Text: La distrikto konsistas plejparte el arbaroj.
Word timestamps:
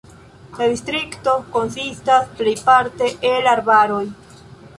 La 0.59 0.69
distrikto 0.69 1.35
konsistas 1.57 2.25
plejparte 2.41 3.11
el 3.35 3.53
arbaroj. 3.53 4.03